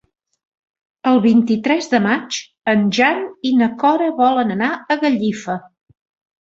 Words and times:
El 1.11 1.21
vint-i-tres 1.25 1.91
de 1.91 1.99
maig 2.07 2.41
en 2.75 2.83
Jan 3.01 3.23
i 3.53 3.53
na 3.61 3.71
Cora 3.85 4.11
volen 4.25 4.59
anar 4.59 4.73
a 4.73 5.01
Gallifa. 5.07 5.61